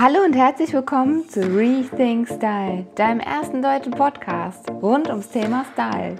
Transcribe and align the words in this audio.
Hallo 0.00 0.20
und 0.24 0.36
herzlich 0.36 0.72
willkommen 0.72 1.28
zu 1.28 1.40
Rethink 1.40 2.28
Style, 2.28 2.86
deinem 2.94 3.18
ersten 3.18 3.60
deutschen 3.60 3.90
Podcast 3.90 4.70
rund 4.70 5.08
ums 5.08 5.28
Thema 5.28 5.64
Style. 5.72 6.14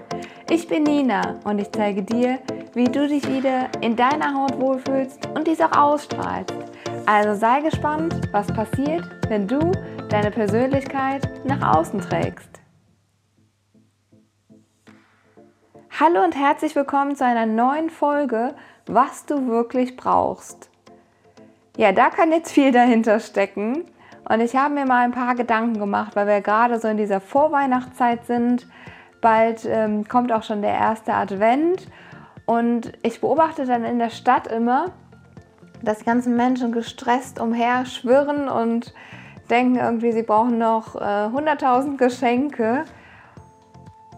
Ich 0.49 0.67
bin 0.67 0.83
Nina 0.83 1.39
und 1.45 1.59
ich 1.59 1.71
zeige 1.71 2.03
dir, 2.03 2.39
wie 2.73 2.83
du 2.83 3.07
dich 3.07 3.25
wieder 3.33 3.69
in 3.79 3.95
deiner 3.95 4.33
Haut 4.33 4.59
wohlfühlst 4.59 5.27
und 5.27 5.47
dies 5.47 5.61
auch 5.61 5.71
ausstrahlst. 5.71 6.53
Also 7.05 7.39
sei 7.39 7.61
gespannt, 7.61 8.19
was 8.33 8.47
passiert, 8.47 9.09
wenn 9.29 9.47
du 9.47 9.71
deine 10.09 10.31
Persönlichkeit 10.31 11.45
nach 11.45 11.77
außen 11.77 12.01
trägst. 12.01 12.59
Hallo 15.97 16.21
und 16.25 16.35
herzlich 16.35 16.75
willkommen 16.75 17.15
zu 17.15 17.23
einer 17.23 17.45
neuen 17.45 17.89
Folge, 17.89 18.55
was 18.87 19.25
du 19.25 19.47
wirklich 19.47 19.95
brauchst. 19.95 20.68
Ja, 21.79 21.93
da 21.93 22.09
kann 22.09 22.33
jetzt 22.33 22.51
viel 22.51 22.73
dahinter 22.73 23.21
stecken. 23.21 23.85
Und 24.27 24.41
ich 24.41 24.53
habe 24.57 24.73
mir 24.73 24.85
mal 24.85 25.05
ein 25.05 25.13
paar 25.13 25.33
Gedanken 25.33 25.79
gemacht, 25.79 26.13
weil 26.13 26.27
wir 26.27 26.41
gerade 26.41 26.77
so 26.77 26.89
in 26.89 26.97
dieser 26.97 27.21
Vorweihnachtszeit 27.21 28.25
sind. 28.25 28.67
Bald 29.21 29.63
ähm, 29.63 30.05
kommt 30.05 30.33
auch 30.33 30.43
schon 30.43 30.61
der 30.61 30.73
erste 30.73 31.13
Advent. 31.13 31.87
Und 32.45 32.91
ich 33.01 33.21
beobachte 33.21 33.65
dann 33.65 33.85
in 33.85 33.97
der 33.97 34.09
Stadt 34.09 34.47
immer, 34.47 34.87
dass 35.81 35.99
die 35.99 36.03
ganzen 36.03 36.35
Menschen 36.35 36.73
gestresst 36.73 37.39
umher 37.39 37.85
schwirren 37.85 38.49
und 38.49 38.93
denken 39.49 39.77
irgendwie, 39.77 40.11
sie 40.11 40.23
brauchen 40.23 40.57
noch 40.57 40.97
äh, 40.97 41.29
100.000 41.29 41.95
Geschenke. 41.95 42.83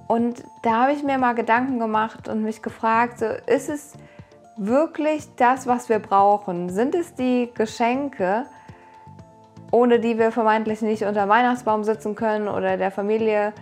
Und 0.08 0.44
da 0.64 0.82
habe 0.82 0.94
ich 0.94 1.04
mir 1.04 1.20
mal 1.20 1.36
Gedanken 1.36 1.78
gemacht 1.78 2.28
und 2.28 2.42
mich 2.42 2.64
gefragt, 2.64 3.20
so 3.20 3.28
ist 3.46 3.70
es 3.70 3.94
wirklich 4.68 5.28
das, 5.38 5.66
was 5.66 5.90
wir 5.90 5.98
brauchen? 5.98 6.70
Sind 6.70 6.94
es 6.94 7.16
die 7.16 7.50
Geschenke, 7.54 8.46
ohne 9.72 10.00
die 10.00 10.20
wir 10.20 10.32
vermeintlich 10.32 10.84
nicht 10.84 11.04
unter 11.04 11.28
Weihnachtsbaum 11.28 11.84
sitzen 11.84 12.16
können 12.16 12.48
oder 12.48 12.78
der 12.78 12.92
Familie 12.92 13.54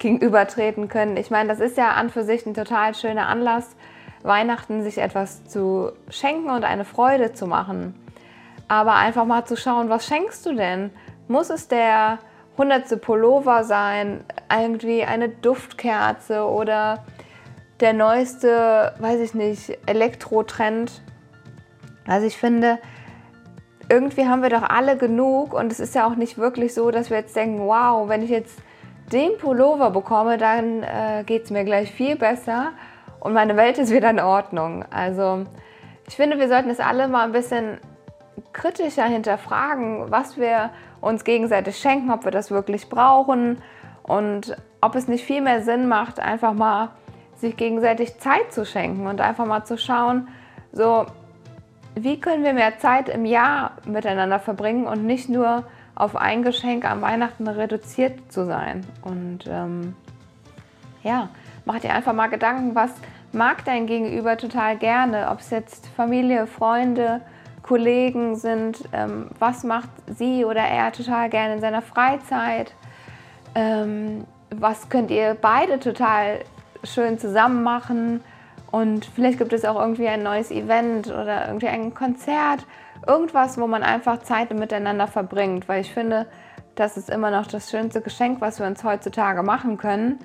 gegenübertreten 0.00 0.88
können? 0.88 1.16
Ich 1.16 1.30
meine, 1.30 1.48
das 1.48 1.60
ist 1.60 1.76
ja 1.76 1.90
an 1.90 2.10
für 2.10 2.24
sich 2.24 2.44
ein 2.46 2.54
total 2.54 2.96
schöner 2.96 3.28
Anlass, 3.28 3.76
Weihnachten 4.22 4.82
sich 4.82 4.98
etwas 4.98 5.44
zu 5.46 5.92
schenken 6.08 6.50
und 6.50 6.64
eine 6.64 6.84
Freude 6.84 7.32
zu 7.32 7.46
machen. 7.46 7.94
Aber 8.66 8.96
einfach 8.96 9.24
mal 9.24 9.44
zu 9.44 9.56
schauen, 9.56 9.88
was 9.88 10.06
schenkst 10.06 10.44
du 10.46 10.54
denn? 10.54 10.90
Muss 11.28 11.50
es 11.50 11.68
der 11.68 12.18
hundertste 12.58 12.96
Pullover 12.96 13.62
sein, 13.62 14.24
irgendwie 14.52 15.04
eine 15.04 15.28
Duftkerze 15.28 16.44
oder 16.44 17.04
der 17.80 17.92
neueste, 17.92 18.92
weiß 18.98 19.20
ich 19.20 19.34
nicht, 19.34 19.78
Elektro-Trend. 19.86 21.02
Also 22.06 22.26
ich 22.26 22.36
finde, 22.36 22.78
irgendwie 23.88 24.26
haben 24.26 24.42
wir 24.42 24.50
doch 24.50 24.62
alle 24.62 24.96
genug 24.96 25.54
und 25.54 25.72
es 25.72 25.80
ist 25.80 25.94
ja 25.94 26.06
auch 26.06 26.14
nicht 26.14 26.38
wirklich 26.38 26.74
so, 26.74 26.90
dass 26.90 27.10
wir 27.10 27.18
jetzt 27.18 27.34
denken, 27.34 27.60
wow, 27.60 28.08
wenn 28.08 28.22
ich 28.22 28.30
jetzt 28.30 28.58
den 29.12 29.36
Pullover 29.38 29.90
bekomme, 29.90 30.38
dann 30.38 30.82
äh, 30.82 31.24
geht 31.24 31.44
es 31.44 31.50
mir 31.50 31.64
gleich 31.64 31.90
viel 31.90 32.16
besser 32.16 32.72
und 33.18 33.32
meine 33.32 33.56
Welt 33.56 33.78
ist 33.78 33.92
wieder 33.92 34.10
in 34.10 34.20
Ordnung. 34.20 34.84
Also 34.90 35.46
ich 36.06 36.16
finde, 36.16 36.38
wir 36.38 36.48
sollten 36.48 36.70
es 36.70 36.80
alle 36.80 37.08
mal 37.08 37.24
ein 37.24 37.32
bisschen 37.32 37.78
kritischer 38.52 39.04
hinterfragen, 39.04 40.10
was 40.10 40.36
wir 40.36 40.70
uns 41.00 41.24
gegenseitig 41.24 41.76
schenken, 41.76 42.10
ob 42.10 42.24
wir 42.24 42.30
das 42.30 42.50
wirklich 42.50 42.88
brauchen 42.88 43.60
und 44.02 44.56
ob 44.80 44.94
es 44.94 45.08
nicht 45.08 45.24
viel 45.24 45.40
mehr 45.40 45.62
Sinn 45.62 45.88
macht, 45.88 46.20
einfach 46.20 46.52
mal 46.52 46.90
sich 47.40 47.56
gegenseitig 47.56 48.18
Zeit 48.18 48.52
zu 48.52 48.64
schenken 48.64 49.06
und 49.06 49.20
einfach 49.20 49.46
mal 49.46 49.64
zu 49.64 49.78
schauen, 49.78 50.28
so 50.72 51.06
wie 51.94 52.20
können 52.20 52.44
wir 52.44 52.52
mehr 52.52 52.78
Zeit 52.78 53.08
im 53.08 53.24
Jahr 53.24 53.72
miteinander 53.84 54.38
verbringen 54.38 54.86
und 54.86 55.04
nicht 55.04 55.28
nur 55.28 55.64
auf 55.94 56.16
ein 56.16 56.42
Geschenk 56.42 56.84
am 56.84 57.02
Weihnachten 57.02 57.46
reduziert 57.46 58.32
zu 58.32 58.46
sein. 58.46 58.86
Und 59.02 59.40
ähm, 59.48 59.94
ja, 61.02 61.28
mach 61.64 61.80
dir 61.80 61.92
einfach 61.92 62.12
mal 62.12 62.28
Gedanken, 62.28 62.74
was 62.74 62.90
mag 63.32 63.64
dein 63.64 63.86
Gegenüber 63.86 64.36
total 64.36 64.76
gerne, 64.76 65.28
ob 65.30 65.40
es 65.40 65.50
jetzt 65.50 65.86
Familie, 65.88 66.46
Freunde, 66.46 67.20
Kollegen 67.62 68.36
sind, 68.36 68.88
ähm, 68.92 69.28
was 69.38 69.64
macht 69.64 69.90
sie 70.06 70.44
oder 70.44 70.62
er 70.62 70.92
total 70.92 71.28
gerne 71.28 71.54
in 71.54 71.60
seiner 71.60 71.82
Freizeit, 71.82 72.74
ähm, 73.54 74.24
was 74.50 74.88
könnt 74.88 75.10
ihr 75.10 75.36
beide 75.40 75.78
total 75.78 76.40
schön 76.84 77.18
zusammen 77.18 77.62
machen. 77.62 78.22
Und 78.70 79.04
vielleicht 79.04 79.38
gibt 79.38 79.52
es 79.52 79.64
auch 79.64 79.80
irgendwie 79.80 80.08
ein 80.08 80.22
neues 80.22 80.50
Event 80.50 81.08
oder 81.08 81.46
irgendwie 81.46 81.68
ein 81.68 81.92
Konzert, 81.92 82.66
irgendwas, 83.06 83.58
wo 83.58 83.66
man 83.66 83.82
einfach 83.82 84.20
Zeit 84.20 84.54
miteinander 84.54 85.08
verbringt. 85.08 85.68
Weil 85.68 85.80
ich 85.80 85.92
finde, 85.92 86.26
das 86.76 86.96
ist 86.96 87.10
immer 87.10 87.30
noch 87.30 87.46
das 87.46 87.70
schönste 87.70 88.00
Geschenk, 88.00 88.40
was 88.40 88.60
wir 88.60 88.66
uns 88.66 88.84
heutzutage 88.84 89.42
machen 89.42 89.76
können, 89.76 90.18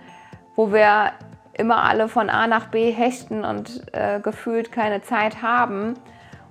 wo 0.56 0.72
wir 0.72 1.12
immer 1.54 1.84
alle 1.84 2.08
von 2.08 2.30
A 2.30 2.48
nach 2.48 2.68
B 2.68 2.92
hechten 2.92 3.44
und 3.44 3.82
äh, 3.94 4.20
gefühlt 4.20 4.72
keine 4.72 5.02
Zeit 5.02 5.42
haben. 5.42 5.96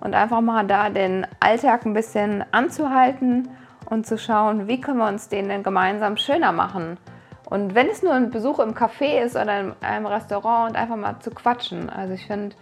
Und 0.00 0.14
einfach 0.14 0.40
mal 0.40 0.66
da 0.66 0.90
den 0.90 1.26
Alltag 1.40 1.86
ein 1.86 1.94
bisschen 1.94 2.44
anzuhalten 2.50 3.48
und 3.86 4.06
zu 4.06 4.18
schauen, 4.18 4.66
wie 4.68 4.80
können 4.80 4.98
wir 4.98 5.08
uns 5.08 5.28
den 5.28 5.48
denn 5.48 5.62
gemeinsam 5.62 6.16
schöner 6.16 6.52
machen. 6.52 6.98
Und 7.46 7.74
wenn 7.74 7.88
es 7.88 8.02
nur 8.02 8.14
ein 8.14 8.30
Besuch 8.30 8.58
im 8.58 8.74
Café 8.74 9.22
ist 9.22 9.36
oder 9.36 9.60
in 9.60 9.72
einem 9.80 10.06
Restaurant 10.06 10.70
und 10.70 10.76
einfach 10.76 10.96
mal 10.96 11.20
zu 11.20 11.30
quatschen. 11.30 11.90
Also 11.90 12.14
ich 12.14 12.26
finde, 12.26 12.56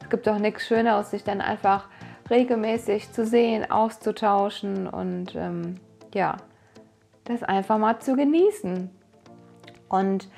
es 0.00 0.08
gibt 0.08 0.28
auch 0.28 0.38
nichts 0.38 0.66
Schöneres, 0.66 1.10
sich 1.10 1.24
dann 1.24 1.40
einfach 1.40 1.88
regelmäßig 2.30 3.12
zu 3.12 3.26
sehen, 3.26 3.70
auszutauschen 3.70 4.86
und 4.86 5.34
ähm, 5.34 5.80
ja, 6.14 6.36
das 7.24 7.42
einfach 7.42 7.78
mal 7.78 7.98
zu 7.98 8.16
genießen. 8.16 8.90
Und 9.88 10.28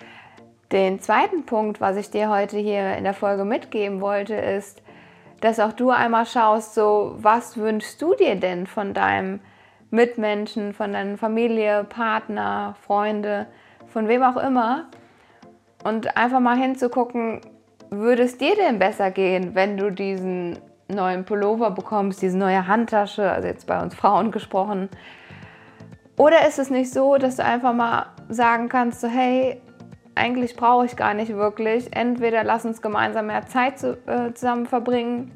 den 0.72 1.00
zweiten 1.00 1.44
Punkt, 1.47 1.81
was 1.81 1.97
ich 1.97 2.11
dir 2.11 2.31
heute 2.31 2.56
hier 2.56 2.97
in 2.97 3.05
der 3.05 3.15
Folge 3.15 3.44
mitgeben 3.44 4.00
wollte, 4.00 4.34
ist, 4.34 4.82
dass 5.41 5.59
auch 5.59 5.72
du 5.72 5.91
einmal 5.91 6.27
schaust, 6.27 6.75
so 6.75 7.15
was 7.19 7.56
wünschst 7.56 8.00
du 8.00 8.15
dir 8.15 8.37
denn 8.37 8.67
von 8.67 8.94
deinem 8.94 9.41
Mitmenschen, 9.91 10.72
von 10.72 10.93
deiner 10.93 11.19
Familie, 11.19 11.84
Partner, 11.84 12.77
Freunde? 12.82 13.47
Von 13.90 14.08
wem 14.08 14.22
auch 14.22 14.36
immer, 14.36 14.86
und 15.84 16.16
einfach 16.16 16.40
mal 16.40 16.56
hinzugucken, 16.56 17.40
würde 17.90 18.22
es 18.22 18.38
dir 18.38 18.54
denn 18.54 18.78
besser 18.78 19.10
gehen, 19.10 19.54
wenn 19.54 19.76
du 19.76 19.90
diesen 19.90 20.58
neuen 20.88 21.24
Pullover 21.24 21.70
bekommst, 21.70 22.22
diese 22.22 22.38
neue 22.38 22.66
Handtasche, 22.66 23.30
also 23.30 23.48
jetzt 23.48 23.66
bei 23.66 23.80
uns 23.80 23.94
Frauen 23.94 24.30
gesprochen. 24.30 24.88
Oder 26.16 26.46
ist 26.46 26.58
es 26.58 26.70
nicht 26.70 26.92
so, 26.92 27.16
dass 27.16 27.36
du 27.36 27.44
einfach 27.44 27.72
mal 27.72 28.06
sagen 28.28 28.68
kannst, 28.68 29.00
so 29.00 29.08
hey, 29.08 29.60
eigentlich 30.14 30.54
brauche 30.56 30.84
ich 30.84 30.96
gar 30.96 31.14
nicht 31.14 31.34
wirklich. 31.34 31.96
Entweder 31.96 32.44
lass 32.44 32.66
uns 32.66 32.82
gemeinsam 32.82 33.28
mehr 33.28 33.46
Zeit 33.46 33.78
zu, 33.78 33.96
äh, 34.06 34.34
zusammen 34.34 34.66
verbringen. 34.66 35.32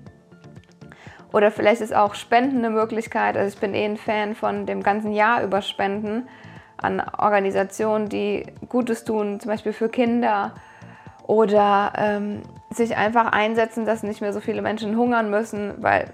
Oder 1.33 1.51
vielleicht 1.51 1.81
ist 1.81 1.95
auch 1.95 2.15
Spenden 2.15 2.59
eine 2.59 2.71
Möglichkeit. 2.71 3.37
Also 3.37 3.55
ich 3.55 3.61
bin 3.61 3.75
eh 3.75 3.85
ein 3.85 3.97
Fan 3.97 4.35
von 4.35 4.67
dem 4.67 4.83
ganzen 4.83 5.13
Jahr 5.13 5.43
über 5.43 5.63
Spenden 5.63 6.29
an 6.85 7.03
Organisationen, 7.19 8.09
die 8.09 8.47
Gutes 8.69 9.05
tun, 9.05 9.41
zum 9.41 9.51
Beispiel 9.51 9.73
für 9.73 9.89
Kinder 9.89 10.53
oder 11.27 11.93
ähm, 11.97 12.43
sich 12.71 12.97
einfach 12.97 13.33
einsetzen, 13.33 13.87
dass 13.87 14.03
nicht 14.03 14.21
mehr 14.21 14.33
so 14.33 14.41
viele 14.41 14.63
Menschen 14.63 14.97
hungern 14.97 15.31
müssen, 15.31 15.75
weil 15.79 16.13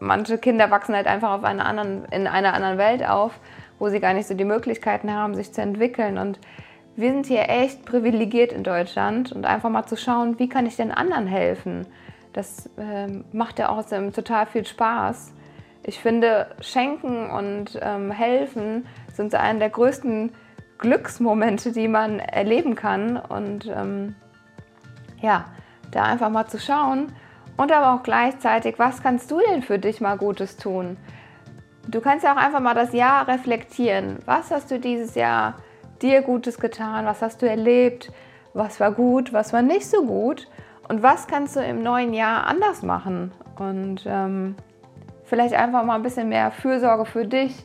manche 0.00 0.38
Kinder 0.38 0.70
wachsen 0.70 0.94
halt 0.94 1.06
einfach 1.06 1.30
auf 1.32 1.44
einer 1.44 1.64
anderen, 1.64 2.04
in 2.06 2.26
einer 2.26 2.54
anderen 2.54 2.78
Welt 2.78 3.06
auf, 3.06 3.38
wo 3.78 3.88
sie 3.88 4.00
gar 4.00 4.14
nicht 4.14 4.26
so 4.26 4.34
die 4.34 4.44
Möglichkeiten 4.44 5.12
haben, 5.12 5.34
sich 5.34 5.52
zu 5.52 5.62
entwickeln. 5.62 6.18
Und 6.18 6.40
wir 6.96 7.10
sind 7.10 7.26
hier 7.26 7.48
echt 7.48 7.84
privilegiert 7.84 8.52
in 8.52 8.62
Deutschland 8.62 9.32
und 9.32 9.44
einfach 9.44 9.70
mal 9.70 9.86
zu 9.86 9.96
schauen, 9.96 10.38
wie 10.38 10.48
kann 10.48 10.66
ich 10.66 10.76
den 10.76 10.92
anderen 10.92 11.26
helfen. 11.26 11.86
Das 12.32 12.68
ähm, 12.78 13.24
macht 13.32 13.58
ja 13.58 13.68
außerdem 13.68 14.12
total 14.12 14.46
viel 14.46 14.66
Spaß. 14.66 15.32
Ich 15.82 16.00
finde, 16.00 16.48
schenken 16.60 17.30
und 17.30 17.78
ähm, 17.80 18.10
helfen 18.10 18.86
sind 19.16 19.32
so 19.32 19.38
einer 19.38 19.58
der 19.58 19.70
größten 19.70 20.32
Glücksmomente, 20.78 21.72
die 21.72 21.88
man 21.88 22.18
erleben 22.20 22.74
kann. 22.74 23.16
Und 23.16 23.66
ähm, 23.66 24.14
ja, 25.20 25.46
da 25.90 26.04
einfach 26.04 26.30
mal 26.30 26.46
zu 26.46 26.58
schauen 26.58 27.12
und 27.56 27.72
aber 27.72 27.94
auch 27.94 28.02
gleichzeitig, 28.02 28.78
was 28.78 29.02
kannst 29.02 29.30
du 29.30 29.40
denn 29.50 29.62
für 29.62 29.78
dich 29.78 30.00
mal 30.00 30.16
Gutes 30.16 30.56
tun? 30.56 30.96
Du 31.88 32.00
kannst 32.00 32.24
ja 32.24 32.32
auch 32.32 32.36
einfach 32.36 32.60
mal 32.60 32.74
das 32.74 32.92
Jahr 32.92 33.28
reflektieren. 33.28 34.18
Was 34.26 34.50
hast 34.50 34.70
du 34.70 34.78
dieses 34.78 35.14
Jahr 35.14 35.54
dir 36.02 36.22
Gutes 36.22 36.58
getan? 36.58 37.06
Was 37.06 37.22
hast 37.22 37.42
du 37.42 37.48
erlebt? 37.48 38.12
Was 38.54 38.80
war 38.80 38.92
gut? 38.92 39.32
Was 39.32 39.52
war 39.52 39.62
nicht 39.62 39.86
so 39.86 40.04
gut? 40.04 40.48
Und 40.88 41.02
was 41.02 41.26
kannst 41.26 41.56
du 41.56 41.60
im 41.60 41.82
neuen 41.82 42.12
Jahr 42.12 42.46
anders 42.46 42.82
machen? 42.82 43.32
Und 43.58 44.04
ähm, 44.06 44.56
vielleicht 45.24 45.54
einfach 45.54 45.84
mal 45.84 45.94
ein 45.94 46.02
bisschen 46.02 46.28
mehr 46.28 46.50
Fürsorge 46.50 47.06
für 47.06 47.24
dich. 47.24 47.64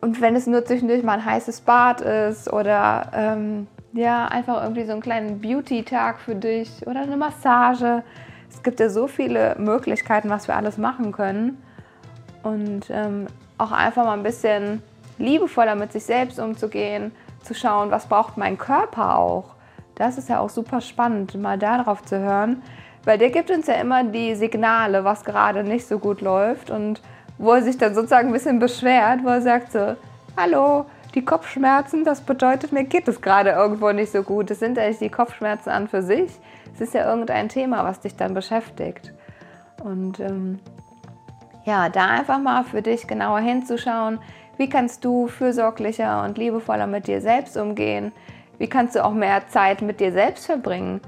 Und 0.00 0.20
wenn 0.20 0.36
es 0.36 0.46
nur 0.46 0.64
zwischendurch 0.64 1.02
mal 1.02 1.14
ein 1.14 1.24
heißes 1.24 1.62
Bad 1.62 2.00
ist 2.00 2.52
oder 2.52 3.10
ähm, 3.14 3.66
ja, 3.92 4.26
einfach 4.26 4.62
irgendwie 4.62 4.84
so 4.84 4.92
einen 4.92 5.00
kleinen 5.00 5.40
Beauty-Tag 5.40 6.20
für 6.20 6.34
dich 6.34 6.86
oder 6.86 7.00
eine 7.00 7.16
Massage. 7.16 8.02
Es 8.50 8.62
gibt 8.62 8.78
ja 8.80 8.88
so 8.88 9.06
viele 9.06 9.56
Möglichkeiten, 9.58 10.28
was 10.28 10.48
wir 10.48 10.56
alles 10.56 10.76
machen 10.76 11.12
können. 11.12 11.62
Und 12.42 12.90
ähm, 12.90 13.26
auch 13.58 13.72
einfach 13.72 14.04
mal 14.04 14.12
ein 14.12 14.22
bisschen 14.22 14.82
liebevoller 15.18 15.74
mit 15.74 15.92
sich 15.92 16.04
selbst 16.04 16.38
umzugehen, 16.38 17.12
zu 17.42 17.54
schauen, 17.54 17.90
was 17.90 18.06
braucht 18.06 18.36
mein 18.36 18.58
Körper 18.58 19.18
auch. 19.18 19.54
Das 19.94 20.18
ist 20.18 20.28
ja 20.28 20.40
auch 20.40 20.50
super 20.50 20.80
spannend, 20.80 21.40
mal 21.40 21.58
darauf 21.58 22.02
zu 22.02 22.18
hören, 22.18 22.62
weil 23.04 23.16
der 23.16 23.30
gibt 23.30 23.50
uns 23.50 23.66
ja 23.66 23.74
immer 23.74 24.04
die 24.04 24.34
Signale, 24.34 25.04
was 25.04 25.24
gerade 25.24 25.64
nicht 25.64 25.86
so 25.86 25.98
gut 25.98 26.20
läuft 26.20 26.70
und 26.70 27.00
wo 27.38 27.52
er 27.52 27.62
sich 27.62 27.78
dann 27.78 27.94
sozusagen 27.94 28.28
ein 28.28 28.32
bisschen 28.32 28.58
beschwert, 28.58 29.20
wo 29.22 29.28
er 29.28 29.42
sagt 29.42 29.72
so, 29.72 29.96
hallo, 30.36 30.86
die 31.14 31.24
Kopfschmerzen, 31.24 32.04
das 32.04 32.20
bedeutet, 32.20 32.72
mir 32.72 32.84
geht 32.84 33.08
es 33.08 33.20
gerade 33.20 33.50
irgendwo 33.50 33.90
nicht 33.92 34.12
so 34.12 34.22
gut. 34.22 34.50
Es 34.50 34.58
sind 34.58 34.78
eigentlich 34.78 34.98
die 34.98 35.08
Kopfschmerzen 35.08 35.70
an 35.70 35.88
für 35.88 36.02
sich. 36.02 36.30
Es 36.74 36.80
ist 36.80 36.94
ja 36.94 37.08
irgendein 37.08 37.48
Thema, 37.48 37.84
was 37.84 38.00
dich 38.00 38.16
dann 38.16 38.34
beschäftigt. 38.34 39.12
Und 39.82 40.20
ähm, 40.20 40.60
ja, 41.64 41.88
da 41.88 42.06
einfach 42.06 42.38
mal 42.38 42.64
für 42.64 42.82
dich 42.82 43.06
genauer 43.06 43.40
hinzuschauen, 43.40 44.18
wie 44.58 44.68
kannst 44.68 45.04
du 45.04 45.26
fürsorglicher 45.26 46.22
und 46.22 46.38
liebevoller 46.38 46.86
mit 46.86 47.06
dir 47.06 47.20
selbst 47.20 47.56
umgehen? 47.56 48.12
Wie 48.58 48.68
kannst 48.68 48.94
du 48.94 49.04
auch 49.04 49.12
mehr 49.12 49.48
Zeit 49.48 49.82
mit 49.82 50.00
dir 50.00 50.12
selbst 50.12 50.46
verbringen? 50.46 51.00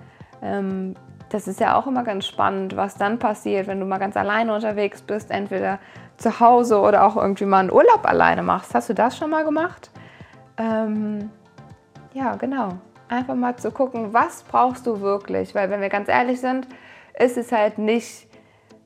Ähm, 0.42 0.94
das 1.30 1.48
ist 1.48 1.60
ja 1.60 1.78
auch 1.78 1.86
immer 1.86 2.04
ganz 2.04 2.26
spannend, 2.26 2.76
was 2.76 2.96
dann 2.96 3.18
passiert, 3.18 3.66
wenn 3.66 3.80
du 3.80 3.86
mal 3.86 3.98
ganz 3.98 4.16
alleine 4.16 4.54
unterwegs 4.54 5.02
bist, 5.02 5.30
entweder 5.30 5.78
zu 6.18 6.40
Hause 6.40 6.80
oder 6.80 7.06
auch 7.06 7.16
irgendwie 7.16 7.46
mal 7.46 7.60
einen 7.60 7.72
Urlaub 7.72 8.04
alleine 8.04 8.42
machst. 8.42 8.74
Hast 8.74 8.90
du 8.90 8.94
das 8.94 9.16
schon 9.16 9.30
mal 9.30 9.44
gemacht? 9.44 9.90
Ähm, 10.58 11.30
ja, 12.12 12.34
genau. 12.34 12.74
Einfach 13.08 13.36
mal 13.36 13.56
zu 13.56 13.70
gucken, 13.70 14.12
was 14.12 14.42
brauchst 14.42 14.86
du 14.86 15.00
wirklich? 15.00 15.54
Weil 15.54 15.70
wenn 15.70 15.80
wir 15.80 15.88
ganz 15.88 16.08
ehrlich 16.08 16.40
sind, 16.40 16.66
ist 17.18 17.38
es 17.38 17.52
halt 17.52 17.78
nicht 17.78 18.28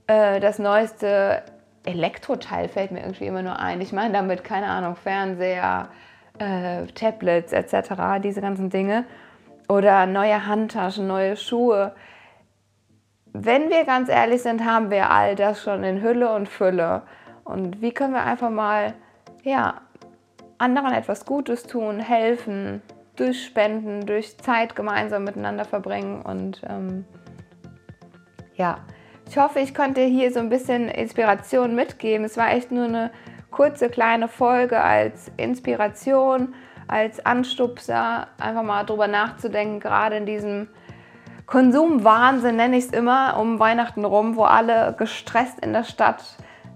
äh, 0.07 0.39
das 0.39 0.59
neueste 0.59 1.43
Elektroteil, 1.85 2.69
fällt 2.69 2.93
mir 2.93 3.01
irgendwie 3.01 3.27
immer 3.27 3.43
nur 3.43 3.59
ein. 3.59 3.81
Ich 3.81 3.93
meine 3.93 4.13
damit, 4.13 4.45
keine 4.45 4.67
Ahnung, 4.67 4.95
Fernseher, 4.95 5.89
äh, 6.39 6.87
Tablets 6.95 7.53
etc., 7.53 8.21
diese 8.23 8.41
ganzen 8.41 8.71
Dinge. 8.71 9.05
Oder 9.69 10.07
neue 10.07 10.47
Handtaschen, 10.47 11.07
neue 11.07 11.37
Schuhe. 11.37 11.95
Wenn 13.33 13.71
wir 13.71 13.85
ganz 13.85 14.09
ehrlich 14.11 14.43
sind, 14.43 14.65
haben 14.65 14.91
wir 14.91 15.11
all 15.11 15.35
das 15.35 15.63
schon 15.63 15.83
in 15.83 16.03
Hülle 16.03 16.33
und 16.35 16.49
Fülle. 16.49 17.03
Und 17.45 17.81
wie 17.81 17.93
können 17.93 18.15
wir 18.15 18.23
einfach 18.23 18.51
mal, 18.51 18.95
ja, 19.43 19.81
anderen 20.59 20.93
etwas 20.93 21.27
Gutes 21.27 21.65
tun, 21.65 21.99
helfen, 21.99 22.83
durch 23.17 23.45
Spenden, 23.45 24.07
durch 24.07 24.39
Zeit 24.39 24.75
gemeinsam 24.77 25.25
miteinander 25.25 25.65
verbringen 25.65 26.23
und 26.23 26.63
ähm, 26.69 27.05
ja, 28.55 28.79
ich 29.29 29.39
hoffe, 29.39 29.61
ich 29.61 29.75
konnte 29.75 30.03
hier 30.03 30.33
so 30.33 30.41
ein 30.41 30.49
bisschen 30.49 30.89
Inspiration 30.89 31.75
mitgeben. 31.75 32.25
Es 32.25 32.37
war 32.37 32.53
echt 32.53 32.71
nur 32.71 32.85
eine 32.85 33.11
kurze 33.51 33.89
kleine 33.89 34.29
Folge 34.29 34.81
als 34.81 35.31
Inspiration, 35.37 36.55
als 36.87 37.25
Anstupser, 37.25 38.29
einfach 38.39 38.63
mal 38.63 38.85
drüber 38.85 39.09
nachzudenken, 39.09 39.81
gerade 39.81 40.17
in 40.17 40.27
diesem 40.27 40.69
Konsumwahnsinn 41.47 42.57
nenne 42.57 42.77
ich 42.77 42.87
es 42.87 42.93
immer, 42.93 43.39
um 43.39 43.59
Weihnachten 43.59 44.05
rum, 44.05 44.37
wo 44.37 44.45
alle 44.45 44.95
gestresst 44.99 45.59
in 45.61 45.73
der 45.73 45.85
Stadt 45.85 46.23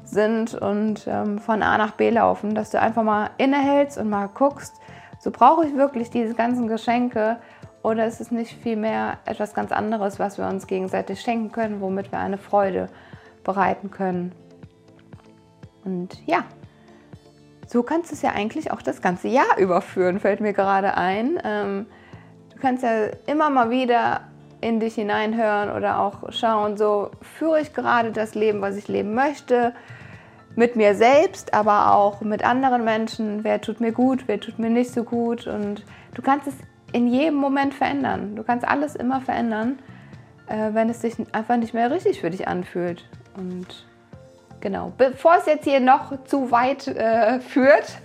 sind 0.09 0.55
und 0.55 1.07
ähm, 1.07 1.39
von 1.39 1.63
A 1.63 1.79
nach 1.79 1.93
B 1.93 2.11
laufen, 2.11 2.55
dass 2.55 2.71
du 2.71 2.81
einfach 2.81 3.03
mal 3.03 3.31
innehältst 3.39 3.99
und 3.99 4.09
mal 4.09 4.29
guckst, 4.29 4.75
so 5.19 5.31
brauche 5.31 5.67
ich 5.67 5.77
wirklich 5.77 6.11
diese 6.11 6.35
ganzen 6.35 6.69
Geschenke 6.69 7.39
oder 7.83 8.07
ist 8.07 8.21
es 8.21 8.31
nicht 8.31 8.53
vielmehr 8.53 9.19
etwas 9.27 9.55
ganz 9.55 9.73
anderes, 9.73 10.19
was 10.19 10.39
wir 10.39 10.47
uns 10.47 10.67
gegenseitig 10.67 11.21
schenken 11.21 11.53
können, 11.53 11.81
womit 11.81 12.13
wir 12.13 12.19
eine 12.19 12.39
Freude 12.39 12.89
bereiten 13.45 13.91
können. 13.91 14.33
Und 15.85 16.21
ja, 16.27 16.45
so 17.67 17.83
kannst 17.83 18.11
du 18.11 18.15
es 18.15 18.23
ja 18.23 18.31
eigentlich 18.31 18.71
auch 18.71 18.83
das 18.83 19.03
ganze 19.03 19.29
Jahr 19.29 19.59
überführen, 19.59 20.21
fällt 20.21 20.41
mir 20.41 20.53
gerade 20.53 20.97
ein. 20.97 21.41
Ähm, 21.45 21.87
du 22.53 22.61
kannst 22.61 22.83
ja 22.83 23.09
immer 23.27 23.51
mal 23.51 23.71
wieder 23.71 24.23
in 24.61 24.81
dich 24.81 24.95
hineinhören 24.95 25.71
oder 25.71 26.01
auch 26.01 26.33
schauen, 26.33 26.77
so 26.77 27.11
führe 27.21 27.61
ich 27.61 27.75
gerade 27.75 28.13
das 28.13 28.35
Leben, 28.35 28.61
was 28.61 28.77
ich 28.77 28.89
leben 28.89 29.15
möchte 29.15 29.75
mit 30.57 30.75
mir 30.75 30.95
selbst, 30.95 31.55
aber 31.55 31.95
auch 31.95 32.23
mit 32.23 32.45
anderen 32.45 32.83
Menschen. 32.83 33.45
Wer 33.45 33.61
tut 33.61 33.81
mir 33.81 33.93
gut, 33.93 34.25
wer 34.27 34.41
tut 34.41 34.59
mir 34.59 34.71
nicht 34.71 34.91
so 34.91 35.05
gut. 35.05 35.47
Und 35.47 35.85
du 36.15 36.23
kannst 36.23 36.49
es 36.49 36.55
in 36.93 37.07
jedem 37.07 37.35
Moment 37.35 37.75
verändern. 37.75 38.35
Du 38.35 38.43
kannst 38.43 38.67
alles 38.67 38.97
immer 38.97 39.21
verändern, 39.21 39.79
äh, 40.47 40.73
wenn 40.73 40.89
es 40.89 41.03
sich 41.03 41.15
einfach 41.33 41.59
nicht 41.59 41.75
mehr 41.75 41.91
richtig 41.91 42.21
für 42.21 42.31
dich 42.31 42.49
anfühlt. 42.49 43.05
Und 43.37 43.87
genau, 44.61 44.93
bevor 44.97 45.37
es 45.37 45.47
jetzt 45.47 45.65
hier 45.65 45.81
noch 45.81 46.25
zu 46.25 46.51
weit 46.51 46.89
äh, 46.89 47.39
führt, 47.41 47.99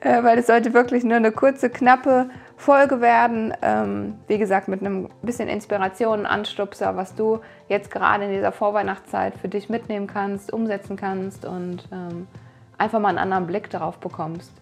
äh, 0.00 0.22
weil 0.24 0.38
es 0.38 0.48
sollte 0.48 0.74
wirklich 0.74 1.04
nur 1.04 1.16
eine 1.16 1.30
kurze, 1.30 1.70
knappe 1.70 2.28
Folge 2.58 3.00
werden. 3.00 3.54
Ähm, 3.62 4.16
wie 4.26 4.36
gesagt, 4.36 4.68
mit 4.68 4.80
einem 4.80 5.08
bisschen 5.22 5.48
Inspiration, 5.48 6.26
Anstupser, 6.26 6.96
was 6.96 7.14
du 7.14 7.40
jetzt 7.68 7.90
gerade 7.90 8.24
in 8.24 8.32
dieser 8.32 8.52
Vorweihnachtszeit 8.52 9.34
für 9.40 9.48
dich 9.48 9.70
mitnehmen 9.70 10.08
kannst, 10.08 10.52
umsetzen 10.52 10.96
kannst 10.96 11.44
und 11.44 11.88
ähm, 11.92 12.26
einfach 12.76 12.98
mal 12.98 13.10
einen 13.10 13.18
anderen 13.18 13.46
Blick 13.46 13.70
darauf 13.70 13.98
bekommst. 13.98 14.52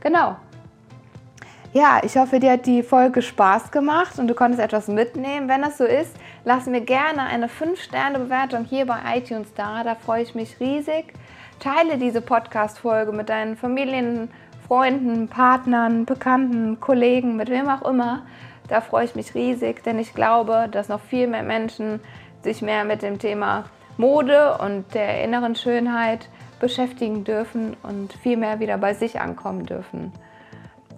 Genau. 0.00 0.36
Ja, 1.72 2.00
ich 2.02 2.16
hoffe, 2.16 2.40
dir 2.40 2.52
hat 2.52 2.66
die 2.66 2.82
Folge 2.82 3.22
Spaß 3.22 3.70
gemacht 3.70 4.18
und 4.18 4.26
du 4.26 4.34
konntest 4.34 4.60
etwas 4.60 4.88
mitnehmen. 4.88 5.48
Wenn 5.48 5.62
das 5.62 5.78
so 5.78 5.84
ist, 5.84 6.16
lass 6.44 6.66
mir 6.66 6.80
gerne 6.80 7.22
eine 7.22 7.46
5-Sterne-Bewertung 7.46 8.64
hier 8.64 8.86
bei 8.86 8.98
iTunes 9.16 9.52
da. 9.54 9.84
Da 9.84 9.94
freue 9.94 10.22
ich 10.22 10.34
mich 10.34 10.58
riesig. 10.58 11.12
Teile 11.60 11.98
diese 11.98 12.20
Podcast-Folge 12.20 13.12
mit 13.12 13.28
deinen 13.28 13.56
Familien, 13.56 14.30
Freunden, 14.68 15.28
Partnern, 15.28 16.04
Bekannten, 16.04 16.78
Kollegen, 16.78 17.36
mit 17.36 17.48
wem 17.48 17.70
auch 17.70 17.82
immer. 17.88 18.26
Da 18.68 18.82
freue 18.82 19.06
ich 19.06 19.14
mich 19.14 19.34
riesig, 19.34 19.82
denn 19.82 19.98
ich 19.98 20.14
glaube, 20.14 20.68
dass 20.70 20.90
noch 20.90 21.00
viel 21.00 21.26
mehr 21.26 21.42
Menschen 21.42 22.00
sich 22.42 22.60
mehr 22.60 22.84
mit 22.84 23.00
dem 23.00 23.18
Thema 23.18 23.64
Mode 23.96 24.58
und 24.58 24.94
der 24.94 25.24
inneren 25.24 25.56
Schönheit 25.56 26.28
beschäftigen 26.60 27.24
dürfen 27.24 27.76
und 27.82 28.12
viel 28.12 28.36
mehr 28.36 28.60
wieder 28.60 28.76
bei 28.76 28.92
sich 28.92 29.20
ankommen 29.20 29.64
dürfen. 29.64 30.12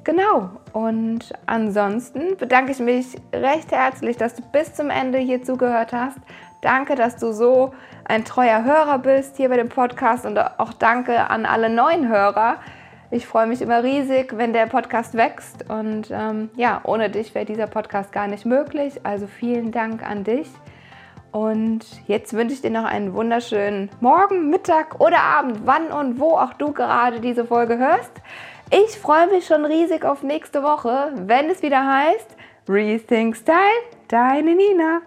Genau, 0.02 0.50
und 0.72 1.32
ansonsten 1.46 2.36
bedanke 2.38 2.72
ich 2.72 2.80
mich 2.80 3.16
recht 3.32 3.70
herzlich, 3.70 4.16
dass 4.16 4.34
du 4.34 4.42
bis 4.42 4.74
zum 4.74 4.90
Ende 4.90 5.18
hier 5.18 5.44
zugehört 5.44 5.92
hast. 5.92 6.18
Danke, 6.62 6.96
dass 6.96 7.16
du 7.16 7.32
so 7.32 7.72
ein 8.04 8.24
treuer 8.24 8.64
Hörer 8.64 8.98
bist 8.98 9.36
hier 9.36 9.48
bei 9.48 9.56
dem 9.56 9.68
Podcast 9.68 10.26
und 10.26 10.38
auch 10.38 10.72
danke 10.72 11.30
an 11.30 11.46
alle 11.46 11.70
neuen 11.70 12.08
Hörer, 12.08 12.56
ich 13.10 13.26
freue 13.26 13.46
mich 13.46 13.60
immer 13.60 13.82
riesig, 13.82 14.36
wenn 14.36 14.52
der 14.52 14.66
Podcast 14.66 15.14
wächst. 15.14 15.68
Und 15.68 16.10
ähm, 16.10 16.50
ja, 16.56 16.80
ohne 16.84 17.10
dich 17.10 17.34
wäre 17.34 17.44
dieser 17.44 17.66
Podcast 17.66 18.12
gar 18.12 18.28
nicht 18.28 18.46
möglich. 18.46 19.00
Also 19.02 19.26
vielen 19.26 19.72
Dank 19.72 20.08
an 20.08 20.24
dich. 20.24 20.48
Und 21.32 21.80
jetzt 22.06 22.32
wünsche 22.34 22.54
ich 22.54 22.62
dir 22.62 22.70
noch 22.70 22.84
einen 22.84 23.14
wunderschönen 23.14 23.88
Morgen, 24.00 24.50
Mittag 24.50 25.00
oder 25.00 25.20
Abend, 25.20 25.60
wann 25.64 25.88
und 25.92 26.18
wo 26.18 26.32
auch 26.32 26.54
du 26.54 26.72
gerade 26.72 27.20
diese 27.20 27.44
Folge 27.44 27.78
hörst. 27.78 28.12
Ich 28.70 28.98
freue 28.98 29.28
mich 29.28 29.46
schon 29.46 29.64
riesig 29.64 30.04
auf 30.04 30.22
nächste 30.22 30.62
Woche, 30.62 31.12
wenn 31.16 31.50
es 31.50 31.62
wieder 31.62 31.86
heißt 31.86 32.36
Rethink 32.68 33.36
Style, 33.36 33.58
deine 34.08 34.54
Nina. 34.54 35.00